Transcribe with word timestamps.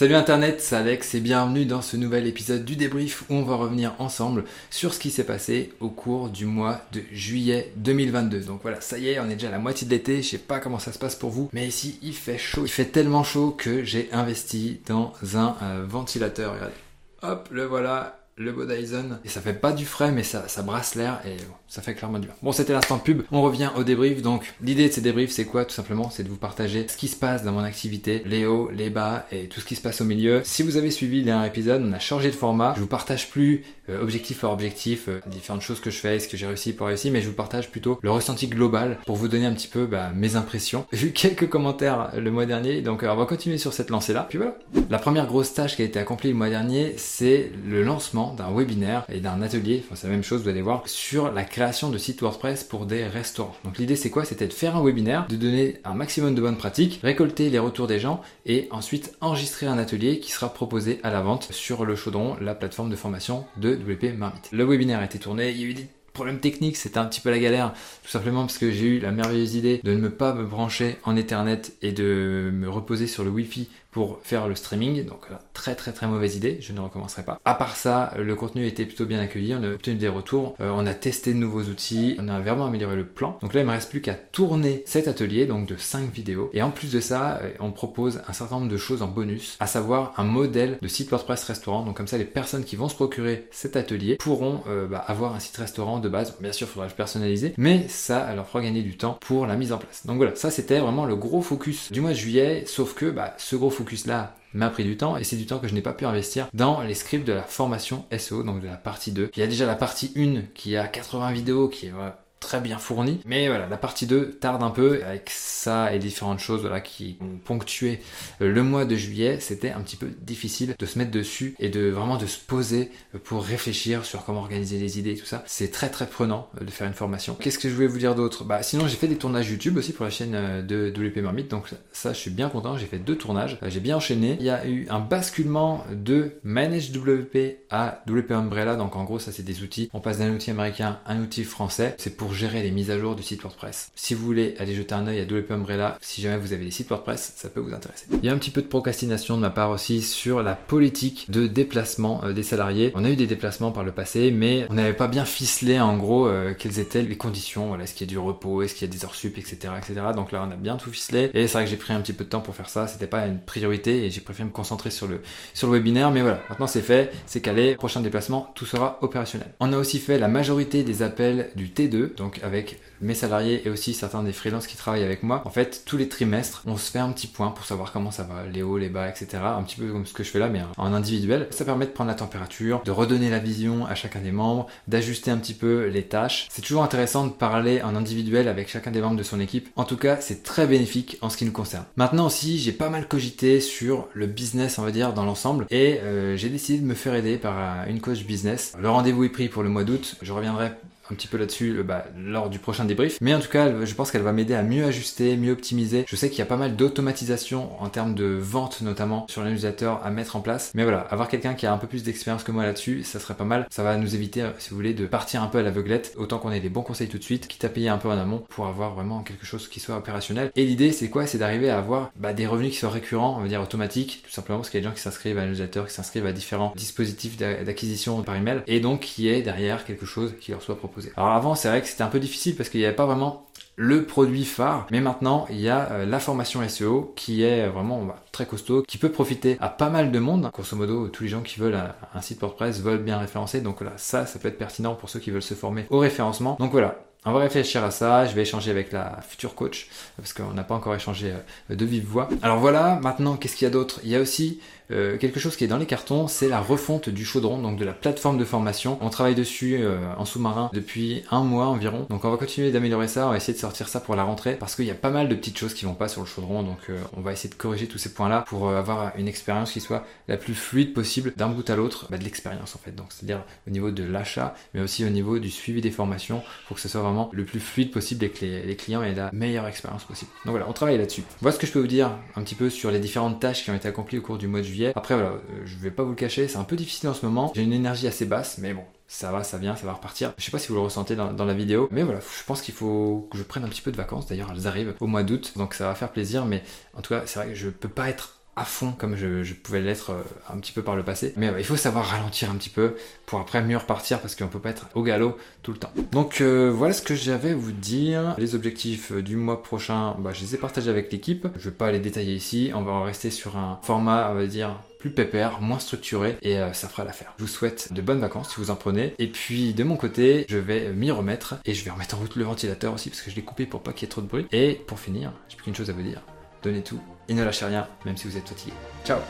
Salut 0.00 0.14
Internet, 0.14 0.62
c'est 0.62 0.76
Alex 0.76 1.14
et 1.14 1.20
bienvenue 1.20 1.66
dans 1.66 1.82
ce 1.82 1.98
nouvel 1.98 2.26
épisode 2.26 2.64
du 2.64 2.74
débrief 2.74 3.24
où 3.28 3.34
on 3.34 3.42
va 3.42 3.56
revenir 3.56 3.92
ensemble 3.98 4.44
sur 4.70 4.94
ce 4.94 4.98
qui 4.98 5.10
s'est 5.10 5.24
passé 5.24 5.74
au 5.78 5.90
cours 5.90 6.30
du 6.30 6.46
mois 6.46 6.80
de 6.92 7.02
juillet 7.12 7.70
2022. 7.76 8.40
Donc 8.40 8.62
voilà, 8.62 8.80
ça 8.80 8.96
y 8.96 9.10
est, 9.10 9.20
on 9.20 9.28
est 9.28 9.34
déjà 9.34 9.48
à 9.48 9.50
la 9.50 9.58
moitié 9.58 9.86
de 9.86 9.92
l'été, 9.92 10.22
je 10.22 10.30
sais 10.30 10.38
pas 10.38 10.58
comment 10.58 10.78
ça 10.78 10.94
se 10.94 10.98
passe 10.98 11.16
pour 11.16 11.28
vous, 11.28 11.50
mais 11.52 11.66
ici 11.66 11.98
il 12.00 12.14
fait 12.14 12.38
chaud. 12.38 12.62
Il 12.64 12.70
fait 12.70 12.86
tellement 12.86 13.24
chaud 13.24 13.50
que 13.50 13.84
j'ai 13.84 14.08
investi 14.10 14.80
dans 14.86 15.12
un 15.34 15.54
euh, 15.62 15.84
ventilateur. 15.86 16.54
Regardez. 16.54 16.72
Hop, 17.20 17.48
le 17.52 17.66
voilà, 17.66 18.19
le 18.40 18.52
beau 18.52 18.64
Dyson. 18.64 19.18
Et 19.24 19.28
ça 19.28 19.40
fait 19.40 19.52
pas 19.52 19.72
du 19.72 19.84
frais, 19.84 20.10
mais 20.10 20.22
ça, 20.22 20.48
ça 20.48 20.62
brasse 20.62 20.94
l'air 20.94 21.20
et 21.26 21.36
ça 21.68 21.82
fait 21.82 21.94
clairement 21.94 22.18
du 22.18 22.26
bien. 22.26 22.36
Bon, 22.42 22.52
c'était 22.52 22.72
l'instant 22.72 22.98
pub. 22.98 23.22
On 23.30 23.42
revient 23.42 23.70
au 23.76 23.84
débrief. 23.84 24.22
Donc, 24.22 24.54
l'idée 24.62 24.88
de 24.88 24.92
ces 24.92 25.02
débriefs, 25.02 25.30
c'est 25.30 25.44
quoi 25.44 25.64
Tout 25.64 25.74
simplement, 25.74 26.10
c'est 26.10 26.24
de 26.24 26.28
vous 26.28 26.36
partager 26.36 26.86
ce 26.88 26.96
qui 26.96 27.08
se 27.08 27.16
passe 27.16 27.44
dans 27.44 27.52
mon 27.52 27.62
activité, 27.62 28.22
les 28.24 28.46
hauts, 28.46 28.70
les 28.72 28.88
bas 28.88 29.26
et 29.30 29.46
tout 29.46 29.60
ce 29.60 29.66
qui 29.66 29.76
se 29.76 29.82
passe 29.82 30.00
au 30.00 30.04
milieu. 30.04 30.40
Si 30.44 30.62
vous 30.62 30.76
avez 30.78 30.90
suivi 30.90 31.18
le 31.18 31.26
dernier 31.26 31.46
épisode, 31.46 31.82
on 31.84 31.92
a 31.92 31.98
changé 31.98 32.30
de 32.30 32.34
format. 32.34 32.72
Je 32.76 32.80
vous 32.80 32.86
partage 32.86 33.28
plus 33.28 33.62
euh, 33.90 34.02
objectif 34.02 34.40
par 34.40 34.52
objectif, 34.52 35.08
euh, 35.08 35.20
différentes 35.26 35.60
choses 35.60 35.80
que 35.80 35.90
je 35.90 35.98
fais, 35.98 36.18
ce 36.18 36.28
que 36.28 36.36
j'ai 36.36 36.46
réussi 36.46 36.72
pour 36.72 36.86
réussir, 36.86 37.12
mais 37.12 37.20
je 37.20 37.28
vous 37.28 37.34
partage 37.34 37.70
plutôt 37.70 37.98
le 38.02 38.10
ressenti 38.10 38.46
global 38.46 38.98
pour 39.04 39.16
vous 39.16 39.28
donner 39.28 39.46
un 39.46 39.52
petit 39.52 39.68
peu 39.68 39.86
bah, 39.86 40.10
mes 40.14 40.36
impressions. 40.36 40.86
J'ai 40.92 41.08
eu 41.08 41.12
quelques 41.12 41.48
commentaires 41.48 42.12
le 42.16 42.30
mois 42.30 42.46
dernier, 42.46 42.80
donc 42.80 43.02
euh, 43.02 43.10
on 43.10 43.16
va 43.16 43.26
continuer 43.26 43.58
sur 43.58 43.72
cette 43.72 43.90
lancée-là. 43.90 44.26
Puis 44.28 44.38
voilà. 44.38 44.56
La 44.88 44.98
première 44.98 45.26
grosse 45.26 45.52
tâche 45.52 45.76
qui 45.76 45.82
a 45.82 45.84
été 45.84 45.98
accomplie 45.98 46.30
le 46.30 46.36
mois 46.36 46.48
dernier, 46.48 46.94
c'est 46.96 47.52
le 47.68 47.82
lancement 47.82 48.29
d'un 48.32 48.50
webinaire 48.54 49.04
et 49.08 49.20
d'un 49.20 49.42
atelier, 49.42 49.82
enfin 49.84 49.96
c'est 49.96 50.06
la 50.06 50.12
même 50.12 50.22
chose, 50.22 50.42
vous 50.42 50.48
allez 50.48 50.62
voir, 50.62 50.82
sur 50.86 51.32
la 51.32 51.44
création 51.44 51.90
de 51.90 51.98
sites 51.98 52.20
WordPress 52.20 52.64
pour 52.64 52.86
des 52.86 53.04
restaurants. 53.04 53.56
Donc 53.64 53.78
l'idée 53.78 53.96
c'est 53.96 54.10
quoi? 54.10 54.24
C'était 54.24 54.46
de 54.46 54.52
faire 54.52 54.76
un 54.76 54.84
webinaire, 54.84 55.26
de 55.28 55.36
donner 55.36 55.78
un 55.84 55.94
maximum 55.94 56.34
de 56.34 56.40
bonnes 56.40 56.56
pratiques, 56.56 57.00
récolter 57.02 57.50
les 57.50 57.58
retours 57.58 57.86
des 57.86 57.98
gens 57.98 58.20
et 58.46 58.68
ensuite 58.70 59.16
enregistrer 59.20 59.66
un 59.66 59.78
atelier 59.78 60.20
qui 60.20 60.32
sera 60.32 60.52
proposé 60.52 61.00
à 61.02 61.10
la 61.10 61.20
vente 61.20 61.48
sur 61.52 61.84
le 61.84 61.96
chaudron, 61.96 62.36
la 62.40 62.54
plateforme 62.54 62.90
de 62.90 62.96
formation 62.96 63.44
de 63.56 63.74
WP 63.74 64.16
Marmite. 64.16 64.48
Le 64.52 64.64
webinaire 64.64 65.00
a 65.00 65.04
été 65.04 65.18
tourné, 65.18 65.50
il 65.50 65.60
y 65.60 65.64
a 65.64 65.66
eu 65.66 65.74
des 65.74 65.88
problèmes 66.12 66.40
techniques, 66.40 66.76
c'était 66.76 66.98
un 66.98 67.04
petit 67.04 67.20
peu 67.20 67.30
la 67.30 67.38
galère, 67.38 67.72
tout 68.02 68.10
simplement 68.10 68.40
parce 68.40 68.58
que 68.58 68.70
j'ai 68.70 68.86
eu 68.86 68.98
la 68.98 69.10
merveilleuse 69.12 69.54
idée 69.54 69.80
de 69.84 69.94
ne 69.94 70.08
pas 70.08 70.34
me 70.34 70.44
brancher 70.44 70.96
en 71.04 71.16
Ethernet 71.16 71.62
et 71.82 71.92
de 71.92 72.50
me 72.52 72.68
reposer 72.68 73.06
sur 73.06 73.24
le 73.24 73.30
Wi-Fi 73.30 73.68
pour 73.90 74.20
faire 74.22 74.48
le 74.48 74.54
streaming. 74.54 75.04
Donc 75.04 75.26
très 75.52 75.74
très 75.74 75.92
très 75.92 76.06
mauvaise 76.06 76.36
idée, 76.36 76.58
je 76.60 76.72
ne 76.72 76.80
recommencerai 76.80 77.22
pas. 77.22 77.40
À 77.44 77.54
part 77.54 77.76
ça, 77.76 78.12
le 78.18 78.34
contenu 78.34 78.66
était 78.66 78.86
plutôt 78.86 79.06
bien 79.06 79.20
accueilli, 79.20 79.54
on 79.54 79.62
a 79.62 79.68
obtenu 79.68 79.96
des 79.96 80.08
retours, 80.08 80.54
euh, 80.60 80.70
on 80.74 80.86
a 80.86 80.94
testé 80.94 81.32
de 81.32 81.38
nouveaux 81.38 81.64
outils, 81.64 82.16
on 82.18 82.28
a 82.28 82.40
vraiment 82.40 82.66
amélioré 82.66 82.96
le 82.96 83.06
plan. 83.06 83.38
Donc 83.42 83.54
là, 83.54 83.60
il 83.60 83.66
me 83.66 83.72
reste 83.72 83.90
plus 83.90 84.00
qu'à 84.00 84.14
tourner 84.14 84.82
cet 84.86 85.08
atelier, 85.08 85.46
donc 85.46 85.66
de 85.66 85.76
5 85.76 86.12
vidéos. 86.12 86.50
Et 86.52 86.62
en 86.62 86.70
plus 86.70 86.92
de 86.92 87.00
ça, 87.00 87.40
euh, 87.42 87.50
on 87.60 87.72
propose 87.72 88.22
un 88.28 88.32
certain 88.32 88.56
nombre 88.58 88.70
de 88.70 88.76
choses 88.76 89.02
en 89.02 89.08
bonus, 89.08 89.56
à 89.60 89.66
savoir 89.66 90.14
un 90.16 90.24
modèle 90.24 90.78
de 90.80 90.88
site 90.88 91.10
WordPress 91.10 91.44
restaurant. 91.44 91.84
Donc 91.84 91.96
comme 91.96 92.06
ça, 92.06 92.18
les 92.18 92.24
personnes 92.24 92.64
qui 92.64 92.76
vont 92.76 92.88
se 92.88 92.94
procurer 92.94 93.48
cet 93.50 93.76
atelier 93.76 94.16
pourront 94.16 94.62
euh, 94.68 94.86
bah, 94.86 94.98
avoir 94.98 95.34
un 95.34 95.40
site 95.40 95.56
restaurant 95.56 95.98
de 95.98 96.08
base. 96.08 96.36
Bien 96.40 96.52
sûr, 96.52 96.66
il 96.68 96.70
faudra 96.70 96.86
le 96.86 96.94
personnaliser, 96.94 97.54
mais 97.56 97.86
ça 97.88 98.34
leur 98.34 98.46
fera 98.46 98.62
gagner 98.62 98.82
du 98.82 98.96
temps 98.96 99.18
pour 99.20 99.46
la 99.46 99.56
mise 99.56 99.72
en 99.72 99.78
place. 99.78 100.06
Donc 100.06 100.16
voilà, 100.16 100.34
ça 100.36 100.50
c'était 100.50 100.78
vraiment 100.78 101.04
le 101.04 101.16
gros 101.16 101.42
focus 101.42 101.90
du 101.92 102.00
mois 102.00 102.10
de 102.10 102.16
juillet, 102.16 102.64
sauf 102.66 102.94
que 102.94 103.06
bah, 103.10 103.34
ce 103.38 103.56
gros 103.56 103.70
focus 103.70 103.79
là 104.06 104.34
m'a 104.52 104.70
pris 104.70 104.84
du 104.84 104.96
temps 104.96 105.16
et 105.16 105.24
c'est 105.24 105.36
du 105.36 105.46
temps 105.46 105.58
que 105.58 105.68
je 105.68 105.74
n'ai 105.74 105.80
pas 105.80 105.92
pu 105.92 106.04
investir 106.04 106.48
dans 106.54 106.80
les 106.82 106.94
scripts 106.94 107.26
de 107.26 107.32
la 107.32 107.42
formation 107.42 108.04
SEO, 108.16 108.42
donc 108.42 108.60
de 108.60 108.66
la 108.66 108.76
partie 108.76 109.12
2. 109.12 109.30
Il 109.36 109.40
y 109.40 109.42
a 109.42 109.46
déjà 109.46 109.66
la 109.66 109.76
partie 109.76 110.12
1 110.16 110.42
qui 110.54 110.76
a 110.76 110.86
80 110.88 111.32
vidéos 111.32 111.68
qui 111.68 111.86
est 111.86 111.92
très 112.40 112.60
bien 112.60 112.78
fourni. 112.78 113.20
Mais 113.26 113.48
voilà, 113.48 113.68
la 113.68 113.76
partie 113.76 114.06
2 114.06 114.32
tarde 114.40 114.62
un 114.62 114.70
peu 114.70 115.04
avec 115.04 115.30
ça 115.30 115.94
et 115.94 115.98
différentes 115.98 116.40
choses 116.40 116.62
voilà, 116.62 116.80
qui 116.80 117.18
ont 117.20 117.38
ponctué 117.44 118.00
le 118.40 118.62
mois 118.62 118.84
de 118.86 118.96
juillet. 118.96 119.38
C'était 119.40 119.70
un 119.70 119.80
petit 119.80 119.96
peu 119.96 120.08
difficile 120.22 120.74
de 120.78 120.86
se 120.86 120.98
mettre 120.98 121.10
dessus 121.10 121.54
et 121.60 121.68
de 121.68 121.88
vraiment 121.90 122.16
de 122.16 122.26
se 122.26 122.38
poser 122.38 122.90
pour 123.24 123.44
réfléchir 123.44 124.04
sur 124.04 124.24
comment 124.24 124.40
organiser 124.40 124.78
les 124.78 124.98
idées 124.98 125.12
et 125.12 125.16
tout 125.16 125.26
ça. 125.26 125.44
C'est 125.46 125.70
très 125.70 125.90
très 125.90 126.06
prenant 126.06 126.48
de 126.60 126.70
faire 126.70 126.88
une 126.88 126.94
formation. 126.94 127.36
Qu'est-ce 127.38 127.58
que 127.58 127.68
je 127.68 127.74
voulais 127.74 127.86
vous 127.86 127.98
dire 127.98 128.14
d'autre? 128.14 128.44
Bah 128.44 128.62
sinon 128.62 128.88
j'ai 128.88 128.96
fait 128.96 129.08
des 129.08 129.16
tournages 129.16 129.50
YouTube 129.50 129.76
aussi 129.76 129.92
pour 129.92 130.04
la 130.04 130.10
chaîne 130.10 130.66
de 130.66 130.90
WP 130.90 131.18
Marmite. 131.18 131.48
Donc 131.48 131.68
ça 131.92 132.12
je 132.12 132.18
suis 132.18 132.30
bien 132.30 132.48
content. 132.48 132.76
J'ai 132.78 132.86
fait 132.86 132.98
deux 132.98 133.16
tournages. 133.16 133.58
J'ai 133.66 133.80
bien 133.80 133.96
enchaîné. 133.96 134.36
Il 134.40 134.46
y 134.46 134.50
a 134.50 134.66
eu 134.66 134.86
un 134.88 135.00
basculement 135.00 135.84
de 135.92 136.32
Manage 136.42 136.90
WP 136.90 137.58
à 137.68 138.02
WP 138.08 138.30
Umbrella. 138.30 138.76
Donc 138.76 138.96
en 138.96 139.04
gros 139.04 139.18
ça 139.18 139.30
c'est 139.30 139.42
des 139.42 139.62
outils. 139.62 139.90
On 139.92 140.00
passe 140.00 140.18
d'un 140.18 140.32
outil 140.32 140.50
américain 140.50 140.98
à 141.04 141.12
un 141.12 141.20
outil 141.20 141.44
français. 141.44 141.94
C'est 141.98 142.16
pour 142.16 142.29
gérer 142.34 142.62
les 142.62 142.70
mises 142.70 142.90
à 142.90 142.98
jour 142.98 143.14
du 143.14 143.22
site 143.22 143.42
WordPress. 143.42 143.90
Si 143.94 144.14
vous 144.14 144.24
voulez 144.24 144.54
aller 144.58 144.74
jeter 144.74 144.94
un 144.94 145.06
œil 145.06 145.20
à 145.20 145.24
WP 145.24 145.50
Umbrella, 145.50 145.98
si 146.00 146.22
jamais 146.22 146.38
vous 146.38 146.52
avez 146.52 146.64
des 146.64 146.70
sites 146.70 146.88
WordPress, 146.88 147.34
ça 147.36 147.48
peut 147.48 147.60
vous 147.60 147.72
intéresser. 147.72 148.06
Il 148.10 148.24
y 148.24 148.28
a 148.28 148.32
un 148.32 148.38
petit 148.38 148.50
peu 148.50 148.62
de 148.62 148.66
procrastination 148.66 149.36
de 149.36 149.42
ma 149.42 149.50
part 149.50 149.70
aussi 149.70 150.02
sur 150.02 150.42
la 150.42 150.54
politique 150.54 151.30
de 151.30 151.46
déplacement 151.46 152.22
euh, 152.24 152.32
des 152.32 152.42
salariés. 152.42 152.92
On 152.94 153.04
a 153.04 153.10
eu 153.10 153.16
des 153.16 153.26
déplacements 153.26 153.72
par 153.72 153.84
le 153.84 153.92
passé, 153.92 154.30
mais 154.30 154.66
on 154.70 154.74
n'avait 154.74 154.92
pas 154.92 155.08
bien 155.08 155.24
ficelé 155.24 155.80
en 155.80 155.96
gros 155.96 156.26
euh, 156.26 156.54
quelles 156.58 156.78
étaient 156.78 157.02
les 157.02 157.16
conditions. 157.16 157.68
Voilà, 157.68 157.84
est-ce 157.84 157.94
qu'il 157.94 158.06
y 158.06 158.10
a 158.10 158.12
du 158.12 158.18
repos, 158.18 158.62
est-ce 158.62 158.74
qu'il 158.74 158.86
y 158.86 158.90
a 158.90 158.92
des 158.92 159.04
heures 159.04 159.14
sup, 159.14 159.38
etc., 159.38 159.72
etc. 159.78 160.00
Donc 160.14 160.32
là, 160.32 160.46
on 160.46 160.50
a 160.50 160.56
bien 160.56 160.76
tout 160.76 160.90
ficelé. 160.90 161.30
Et 161.34 161.46
c'est 161.46 161.54
vrai 161.54 161.64
que 161.64 161.70
j'ai 161.70 161.76
pris 161.76 161.92
un 161.92 162.00
petit 162.00 162.12
peu 162.12 162.24
de 162.24 162.28
temps 162.28 162.40
pour 162.40 162.54
faire 162.54 162.68
ça. 162.68 162.86
C'était 162.86 163.06
pas 163.06 163.26
une 163.26 163.40
priorité 163.40 164.04
et 164.04 164.10
j'ai 164.10 164.20
préféré 164.20 164.44
me 164.44 164.52
concentrer 164.52 164.90
sur 164.90 165.06
le 165.06 165.20
sur 165.54 165.68
le 165.68 165.74
webinaire. 165.74 166.10
Mais 166.10 166.22
voilà, 166.22 166.40
maintenant 166.48 166.66
c'est 166.66 166.82
fait, 166.82 167.12
c'est 167.26 167.40
calé. 167.40 167.74
Prochain 167.74 168.00
déplacement, 168.00 168.52
tout 168.54 168.66
sera 168.66 168.98
opérationnel. 169.02 169.48
On 169.60 169.72
a 169.72 169.76
aussi 169.76 169.98
fait 169.98 170.18
la 170.18 170.28
majorité 170.28 170.82
des 170.82 171.02
appels 171.02 171.50
du 171.56 171.68
T2, 171.68 172.14
donc 172.20 172.40
avec 172.42 172.78
mes 173.00 173.14
salariés 173.14 173.62
et 173.66 173.70
aussi 173.70 173.94
certains 173.94 174.22
des 174.22 174.32
freelances 174.32 174.66
qui 174.66 174.76
travaillent 174.76 175.04
avec 175.04 175.22
moi. 175.22 175.42
En 175.46 175.50
fait, 175.50 175.82
tous 175.86 175.96
les 175.96 176.08
trimestres, 176.08 176.62
on 176.66 176.76
se 176.76 176.90
fait 176.90 176.98
un 176.98 177.10
petit 177.12 177.26
point 177.26 177.50
pour 177.50 177.64
savoir 177.64 177.92
comment 177.92 178.10
ça 178.10 178.24
va, 178.24 178.46
les 178.46 178.62
hauts, 178.62 178.78
les 178.78 178.90
bas, 178.90 179.08
etc. 179.08 179.42
Un 179.42 179.62
petit 179.62 179.76
peu 179.76 179.90
comme 179.90 180.06
ce 180.06 180.12
que 180.12 180.22
je 180.22 180.30
fais 180.30 180.38
là, 180.38 180.48
mais 180.48 180.60
en 180.76 180.92
individuel. 180.92 181.48
Ça 181.50 181.64
permet 181.64 181.86
de 181.86 181.90
prendre 181.90 182.08
la 182.08 182.14
température, 182.14 182.82
de 182.84 182.90
redonner 182.90 183.30
la 183.30 183.38
vision 183.38 183.86
à 183.86 183.94
chacun 183.94 184.20
des 184.20 184.32
membres, 184.32 184.66
d'ajuster 184.86 185.30
un 185.30 185.38
petit 185.38 185.54
peu 185.54 185.86
les 185.86 186.02
tâches. 186.02 186.46
C'est 186.50 186.62
toujours 186.62 186.82
intéressant 186.82 187.26
de 187.26 187.32
parler 187.32 187.80
en 187.82 187.96
individuel 187.96 188.48
avec 188.48 188.68
chacun 188.68 188.90
des 188.90 189.00
membres 189.00 189.16
de 189.16 189.22
son 189.22 189.40
équipe. 189.40 189.70
En 189.76 189.84
tout 189.84 189.96
cas, 189.96 190.18
c'est 190.20 190.42
très 190.42 190.66
bénéfique 190.66 191.16
en 191.22 191.30
ce 191.30 191.38
qui 191.38 191.46
nous 191.46 191.52
concerne. 191.52 191.84
Maintenant 191.96 192.26
aussi, 192.26 192.58
j'ai 192.58 192.72
pas 192.72 192.90
mal 192.90 193.08
cogité 193.08 193.60
sur 193.60 194.08
le 194.12 194.26
business, 194.26 194.78
on 194.78 194.82
va 194.82 194.90
dire, 194.90 195.14
dans 195.14 195.24
l'ensemble, 195.24 195.66
et 195.70 196.00
euh, 196.00 196.36
j'ai 196.36 196.50
décidé 196.50 196.78
de 196.78 196.84
me 196.84 196.94
faire 196.94 197.14
aider 197.14 197.38
par 197.38 197.56
euh, 197.58 197.86
une 197.88 198.00
coach 198.00 198.24
business. 198.24 198.74
Le 198.78 198.90
rendez-vous 198.90 199.24
est 199.24 199.30
pris 199.30 199.48
pour 199.48 199.62
le 199.62 199.70
mois 199.70 199.84
d'août. 199.84 200.16
Je 200.20 200.32
reviendrai 200.32 200.72
un 201.10 201.14
petit 201.14 201.28
peu 201.28 201.38
là-dessus 201.38 201.82
bah, 201.84 202.06
lors 202.16 202.50
du 202.50 202.58
prochain 202.58 202.84
débrief. 202.84 203.18
Mais 203.20 203.34
en 203.34 203.40
tout 203.40 203.48
cas, 203.48 203.84
je 203.84 203.94
pense 203.94 204.10
qu'elle 204.10 204.22
va 204.22 204.32
m'aider 204.32 204.54
à 204.54 204.62
mieux 204.62 204.84
ajuster, 204.84 205.36
mieux 205.36 205.52
optimiser. 205.52 206.04
Je 206.08 206.16
sais 206.16 206.30
qu'il 206.30 206.38
y 206.38 206.42
a 206.42 206.46
pas 206.46 206.56
mal 206.56 206.76
d'automatisation 206.76 207.80
en 207.82 207.88
termes 207.88 208.14
de 208.14 208.24
vente 208.24 208.80
notamment 208.82 209.26
sur 209.28 209.42
l'utilisateur 209.42 210.00
à 210.04 210.10
mettre 210.10 210.36
en 210.36 210.40
place. 210.40 210.72
Mais 210.74 210.82
voilà, 210.82 211.00
avoir 211.00 211.28
quelqu'un 211.28 211.54
qui 211.54 211.66
a 211.66 211.72
un 211.72 211.78
peu 211.78 211.86
plus 211.86 212.02
d'expérience 212.02 212.44
que 212.44 212.52
moi 212.52 212.64
là-dessus, 212.64 213.02
ça 213.04 213.18
serait 213.18 213.34
pas 213.34 213.44
mal. 213.44 213.66
Ça 213.70 213.82
va 213.82 213.96
nous 213.96 214.14
éviter, 214.14 214.44
si 214.58 214.70
vous 214.70 214.76
voulez, 214.76 214.94
de 214.94 215.06
partir 215.06 215.42
un 215.42 215.46
peu 215.46 215.58
à 215.58 215.62
l'aveuglette. 215.62 216.14
Autant 216.16 216.38
qu'on 216.38 216.52
ait 216.52 216.60
des 216.60 216.68
bons 216.68 216.82
conseils 216.82 217.08
tout 217.08 217.18
de 217.18 217.24
suite, 217.24 217.48
quitte 217.48 217.64
à 217.64 217.68
payer 217.68 217.88
un 217.88 217.98
peu 217.98 218.08
en 218.08 218.18
amont 218.18 218.44
pour 218.48 218.66
avoir 218.66 218.94
vraiment 218.94 219.22
quelque 219.22 219.46
chose 219.46 219.68
qui 219.68 219.80
soit 219.80 219.96
opérationnel. 219.96 220.50
Et 220.56 220.64
l'idée, 220.64 220.92
c'est 220.92 221.08
quoi? 221.08 221.26
C'est 221.26 221.38
d'arriver 221.38 221.70
à 221.70 221.78
avoir 221.78 222.10
bah, 222.16 222.32
des 222.32 222.46
revenus 222.46 222.72
qui 222.72 222.78
soient 222.78 222.90
récurrents, 222.90 223.36
on 223.38 223.42
va 223.42 223.48
dire 223.48 223.60
automatiques, 223.60 224.22
tout 224.24 224.30
simplement 224.30 224.58
parce 224.58 224.70
qu'il 224.70 224.78
y 224.78 224.82
a 224.82 224.84
des 224.84 224.88
gens 224.90 224.94
qui 224.94 225.02
s'inscrivent 225.02 225.38
à 225.38 225.42
l'utilisateur, 225.42 225.86
qui 225.86 225.94
s'inscrivent 225.94 226.26
à 226.26 226.32
différents 226.32 226.72
dispositifs 226.76 227.36
d'acquisition 227.36 228.22
par 228.22 228.36
email, 228.36 228.62
et 228.66 228.80
donc 228.80 229.00
qui 229.00 229.28
est 229.28 229.42
derrière 229.42 229.84
quelque 229.84 230.06
chose 230.06 230.34
qui 230.40 230.50
leur 230.52 230.62
soit 230.62 230.76
proposé. 230.76 230.99
Alors 231.16 231.30
avant, 231.30 231.54
c'est 231.54 231.68
vrai 231.68 231.80
que 231.80 231.88
c'était 231.88 232.02
un 232.02 232.08
peu 232.08 232.20
difficile 232.20 232.56
parce 232.56 232.68
qu'il 232.68 232.80
n'y 232.80 232.86
avait 232.86 232.96
pas 232.96 233.06
vraiment 233.06 233.46
le 233.76 234.04
produit 234.04 234.44
phare. 234.44 234.86
Mais 234.90 235.00
maintenant, 235.00 235.46
il 235.48 235.60
y 235.60 235.70
a 235.70 235.90
euh, 235.90 236.06
la 236.06 236.20
formation 236.20 236.66
SEO 236.68 237.14
qui 237.16 237.42
est 237.42 237.66
vraiment 237.66 238.04
bah, 238.04 238.16
très 238.30 238.44
costaud, 238.44 238.82
qui 238.86 238.98
peut 238.98 239.10
profiter 239.10 239.56
à 239.60 239.70
pas 239.70 239.88
mal 239.88 240.12
de 240.12 240.18
monde. 240.18 240.50
Grosso 240.52 240.76
modo, 240.76 241.08
tous 241.08 241.22
les 241.22 241.30
gens 241.30 241.40
qui 241.40 241.58
veulent 241.58 241.78
un, 242.14 242.20
site 242.20 242.40
WordPress 242.40 242.82
veulent 242.82 243.02
bien 243.02 243.18
référencer. 243.18 243.62
Donc 243.62 243.78
voilà, 243.80 243.96
ça, 243.96 244.26
ça 244.26 244.38
peut 244.38 244.48
être 244.48 244.58
pertinent 244.58 244.94
pour 244.94 245.08
ceux 245.08 245.18
qui 245.18 245.30
veulent 245.30 245.40
se 245.40 245.54
former 245.54 245.86
au 245.88 245.98
référencement. 245.98 246.56
Donc 246.60 246.72
voilà, 246.72 246.98
on 247.26 247.32
va 247.32 247.40
réfléchir 247.40 247.84
à 247.84 247.90
ça, 247.90 248.24
je 248.24 248.34
vais 248.34 248.42
échanger 248.42 248.70
avec 248.70 248.92
la 248.92 249.20
future 249.28 249.54
coach, 249.54 249.88
parce 250.16 250.32
qu'on 250.32 250.54
n'a 250.54 250.64
pas 250.64 250.74
encore 250.74 250.94
échangé 250.94 251.32
euh, 251.70 251.74
de 251.74 251.84
vive 251.84 252.06
voix. 252.06 252.30
Alors 252.42 252.58
voilà, 252.58 252.98
maintenant, 253.02 253.36
qu'est-ce 253.36 253.56
qu'il 253.56 253.66
y 253.66 253.68
a 253.68 253.72
d'autre? 253.72 254.00
Il 254.04 254.10
y 254.10 254.16
a 254.16 254.20
aussi 254.20 254.58
euh, 254.90 255.18
quelque 255.18 255.38
chose 255.38 255.54
qui 255.54 255.64
est 255.64 255.68
dans 255.68 255.76
les 255.76 255.86
cartons, 255.86 256.28
c'est 256.28 256.48
la 256.48 256.60
refonte 256.60 257.10
du 257.10 257.26
chaudron, 257.26 257.58
donc 257.58 257.78
de 257.78 257.84
la 257.84 257.92
plateforme 257.92 258.38
de 258.38 258.44
formation. 258.44 258.98
On 259.02 259.10
travaille 259.10 259.34
dessus 259.34 259.76
euh, 259.80 259.98
en 260.16 260.24
sous-marin 260.24 260.70
depuis 260.72 261.22
un 261.30 261.44
mois 261.44 261.66
environ. 261.66 262.06
Donc 262.08 262.24
on 262.24 262.30
va 262.30 262.38
continuer 262.38 262.70
d'améliorer 262.72 263.06
ça, 263.06 263.26
on 263.26 263.30
va 263.30 263.36
essayer 263.36 263.52
de 263.52 263.58
sortir 263.58 263.88
ça 263.88 264.00
pour 264.00 264.16
la 264.16 264.24
rentrée 264.24 264.54
parce 264.54 264.74
qu'il 264.74 264.86
y 264.86 264.90
a 264.90 264.94
pas 264.94 265.10
mal 265.10 265.28
de 265.28 265.34
petites 265.34 265.58
choses 265.58 265.74
qui 265.74 265.84
vont 265.84 265.94
pas 265.94 266.08
sur 266.08 266.22
le 266.22 266.26
chaudron. 266.26 266.62
Donc 266.62 266.78
on 267.16 267.20
va 267.20 267.32
essayer 267.32 267.50
de 267.50 267.54
corriger 267.54 267.86
tous 267.86 267.98
ces 267.98 268.12
points-là 268.12 268.44
pour 268.48 268.70
avoir 268.70 269.12
une 269.16 269.28
expérience 269.28 269.70
qui 269.72 269.80
soit 269.80 270.04
la 270.26 270.36
plus 270.36 270.54
fluide 270.54 270.92
possible 270.92 271.34
d'un 271.36 271.48
bout 271.48 271.68
à 271.70 271.76
l'autre 271.76 272.06
bah, 272.10 272.18
de 272.18 272.24
l'expérience 272.24 272.74
en 272.74 272.78
fait. 272.78 272.92
Donc 272.92 273.06
c'est-à-dire 273.10 273.44
au 273.68 273.70
niveau 273.70 273.92
de 273.92 274.02
l'achat, 274.02 274.54
mais 274.74 274.80
aussi 274.80 275.04
au 275.04 275.10
niveau 275.10 275.38
du 275.38 275.50
suivi 275.50 275.80
des 275.80 275.92
formations 275.92 276.42
pour 276.66 276.76
que 276.76 276.82
ce 276.82 276.88
soit 276.88 277.02
le 277.32 277.44
plus 277.44 277.60
fluide 277.60 277.90
possible 277.90 278.24
et 278.24 278.30
que 278.30 278.44
les, 278.44 278.62
les 278.62 278.76
clients 278.76 279.02
aient 279.02 279.14
la 279.14 279.30
meilleure 279.32 279.66
expérience 279.66 280.04
possible. 280.04 280.30
Donc 280.44 280.52
voilà, 280.52 280.68
on 280.68 280.72
travaille 280.72 280.98
là-dessus. 280.98 281.22
Voilà 281.40 281.54
ce 281.54 281.60
que 281.60 281.66
je 281.66 281.72
peux 281.72 281.80
vous 281.80 281.86
dire 281.86 282.12
un 282.36 282.42
petit 282.42 282.54
peu 282.54 282.70
sur 282.70 282.90
les 282.90 282.98
différentes 282.98 283.40
tâches 283.40 283.64
qui 283.64 283.70
ont 283.70 283.74
été 283.74 283.88
accomplies 283.88 284.18
au 284.18 284.22
cours 284.22 284.38
du 284.38 284.46
mois 284.46 284.60
de 284.60 284.66
juillet 284.66 284.92
après, 285.00 285.14
voilà, 285.14 285.30
euh, 285.30 285.62
je 285.64 285.76
vais 285.76 285.90
pas 285.90 286.02
vous 286.02 286.10
le 286.10 286.16
cacher, 286.16 286.46
c'est 286.46 286.58
un 286.58 286.64
peu 286.64 286.76
difficile 286.76 287.08
en 287.08 287.14
ce 287.14 287.24
moment. 287.24 287.52
J'ai 287.54 287.62
une 287.62 287.72
énergie 287.72 288.06
assez 288.06 288.26
basse, 288.26 288.58
mais 288.58 288.74
bon, 288.74 288.84
ça 289.06 289.32
va, 289.32 289.44
ça 289.44 289.58
vient, 289.58 289.76
ça 289.76 289.86
va 289.86 289.94
repartir. 289.94 290.34
Je 290.36 290.44
sais 290.44 290.50
pas 290.50 290.58
si 290.58 290.68
vous 290.68 290.74
le 290.74 290.80
ressentez 290.80 291.16
dans, 291.16 291.44
la 291.44 291.54
vidéo, 291.54 291.88
mais 291.90 292.02
voilà, 292.02 292.20
je 292.20 292.44
pense 292.44 292.60
qu'il 292.60 292.74
faut 292.74 293.28
que 293.30 293.38
je 293.38 293.42
prenne 293.42 293.64
un 293.64 293.68
petit 293.68 293.82
peu 293.82 293.90
de 293.90 293.96
vacances. 293.96 294.26
D'ailleurs, 294.26 294.52
elles 294.54 294.66
arrivent 294.66 294.94
au 295.00 295.06
mois 295.06 295.22
d'août, 295.22 295.54
donc 295.56 295.74
ça 295.74 295.86
va 295.86 295.94
faire 295.94 296.10
plaisir, 296.10 296.44
mais 296.44 296.62
en 296.94 297.00
tout 297.00 297.14
cas, 297.14 297.22
c'est 297.26 297.38
vrai 297.38 297.48
que 297.48 297.54
je 297.54 297.70
peux 297.70 297.88
pas 297.88 298.08
être 298.08 298.39
fond 298.64 298.92
comme 298.92 299.16
je, 299.16 299.52
pouvais 299.54 299.80
l'être 299.80 300.10
euh, 300.10 300.22
un 300.52 300.58
petit 300.58 300.72
peu 300.72 300.82
par 300.82 300.96
le 300.96 301.02
passé. 301.02 301.32
Mais 301.36 301.50
il 301.58 301.64
faut 301.64 301.76
savoir 301.76 302.06
ralentir 302.06 302.50
un 302.50 302.56
petit 302.56 302.70
peu 302.70 302.94
pour 303.26 303.40
après 303.40 303.62
mieux 303.62 303.76
repartir 303.76 304.20
parce 304.20 304.34
qu'on 304.34 304.48
peut 304.48 304.58
pas 304.58 304.70
être 304.70 304.88
au 304.94 305.02
galop 305.02 305.36
tout 305.62 305.72
le 305.72 305.78
temps. 305.78 305.92
Donc 306.12 306.40
euh, 306.40 306.70
voilà 306.74 306.92
ce 306.92 307.02
que 307.02 307.14
j'avais 307.14 307.50
à 307.50 307.54
vous 307.56 307.72
dire. 307.72 308.34
Les 308.38 308.54
objectifs 308.54 309.12
du 309.12 309.36
mois 309.36 309.62
prochain, 309.62 310.16
bah, 310.18 310.30
je 310.32 310.40
les 310.40 310.54
ai 310.54 310.58
partagés 310.58 310.90
avec 310.90 311.12
l'équipe. 311.12 311.46
Je 311.56 311.70
vais 311.70 311.74
pas 311.74 311.90
les 311.92 312.00
détailler 312.00 312.34
ici. 312.34 312.70
On 312.74 312.82
va 312.82 313.02
rester 313.04 313.30
sur 313.30 313.56
un 313.56 313.78
format, 313.82 314.30
on 314.30 314.34
va 314.34 314.46
dire, 314.46 314.76
plus 315.00 315.10
pépère, 315.10 315.60
moins 315.60 315.78
structuré 315.78 316.36
et 316.42 316.58
euh, 316.58 316.72
ça 316.72 316.88
fera 316.88 317.04
l'affaire. 317.04 317.32
Je 317.38 317.44
vous 317.44 317.48
souhaite 317.48 317.92
de 317.92 318.02
bonnes 318.02 318.20
vacances 318.20 318.50
si 318.50 318.56
vous 318.56 318.70
en 318.70 318.76
prenez. 318.76 319.14
Et 319.18 319.26
puis 319.26 319.74
de 319.74 319.82
mon 319.82 319.96
côté, 319.96 320.44
je 320.48 320.58
vais 320.58 320.92
m'y 320.92 321.10
remettre 321.10 321.56
et 321.64 321.74
je 321.74 321.84
vais 321.84 321.90
remettre 321.90 322.14
en 322.14 322.18
route 322.18 322.36
le 322.36 322.44
ventilateur 322.44 322.94
aussi 322.94 323.08
parce 323.08 323.22
que 323.22 323.30
je 323.30 323.36
l'ai 323.36 323.42
coupé 323.42 323.66
pour 323.66 323.82
pas 323.82 323.92
qu'il 323.92 324.02
y 324.02 324.04
ait 324.06 324.10
trop 324.10 324.20
de 324.20 324.26
bruit. 324.26 324.46
Et 324.52 324.74
pour 324.86 325.00
finir, 325.00 325.32
j'ai 325.48 325.56
plus 325.56 325.64
qu'une 325.64 325.74
chose 325.74 325.90
à 325.90 325.94
vous 325.94 326.02
dire. 326.02 326.22
Donnez 326.62 326.82
tout 326.82 327.00
et 327.28 327.34
ne 327.34 327.42
lâchez 327.42 327.64
rien, 327.66 327.86
même 328.04 328.16
si 328.16 328.28
vous 328.28 328.36
êtes 328.36 328.48
fatigué. 328.48 328.72
Ciao 329.04 329.20